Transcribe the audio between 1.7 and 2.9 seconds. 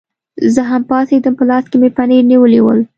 مې پنیر نیولي ول.